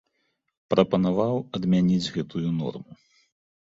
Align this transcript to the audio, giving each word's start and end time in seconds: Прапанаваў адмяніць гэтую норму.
Прапанаваў 0.75 1.35
адмяніць 1.61 2.11
гэтую 2.19 2.47
норму. 2.61 3.03